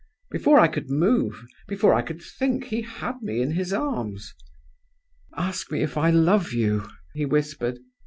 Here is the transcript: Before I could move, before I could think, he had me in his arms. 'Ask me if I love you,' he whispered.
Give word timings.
Before 0.31 0.59
I 0.59 0.67
could 0.67 0.89
move, 0.89 1.45
before 1.67 1.93
I 1.93 2.01
could 2.01 2.23
think, 2.23 2.63
he 2.63 2.81
had 2.81 3.21
me 3.21 3.39
in 3.39 3.51
his 3.51 3.71
arms. 3.71 4.33
'Ask 5.37 5.71
me 5.71 5.83
if 5.83 5.95
I 5.95 6.09
love 6.09 6.53
you,' 6.53 6.89
he 7.13 7.25
whispered. 7.27 7.77